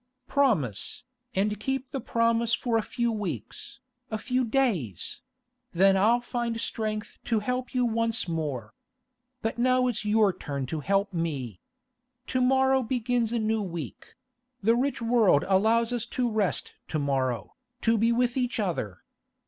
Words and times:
'Promise, 0.27 1.03
and 1.35 1.59
keep 1.59 1.91
the 1.91 2.01
promise 2.01 2.55
for 2.55 2.75
a 2.75 2.81
few 2.81 3.11
weeks, 3.11 3.79
a 4.09 4.17
few 4.17 4.43
days; 4.43 5.21
then 5.73 5.95
I'll 5.95 6.21
find 6.21 6.59
strength 6.59 7.19
to 7.25 7.37
help 7.39 7.75
you 7.75 7.85
once 7.85 8.27
more. 8.27 8.73
But 9.43 9.59
now 9.59 9.85
it's 9.85 10.03
your 10.03 10.33
turn 10.33 10.65
to 10.65 10.79
help 10.79 11.13
me. 11.13 11.59
To 12.33 12.41
morrow 12.41 12.81
begins 12.81 13.31
a 13.31 13.37
new 13.37 13.61
week; 13.61 14.15
the 14.63 14.75
rich 14.75 15.03
world 15.03 15.45
allows 15.47 15.93
us 15.93 16.07
to 16.17 16.27
rest 16.31 16.73
to 16.87 16.97
morrow, 16.97 17.53
to 17.81 17.95
be 17.95 18.11
with 18.11 18.37
each 18.37 18.59
other. 18.59 19.03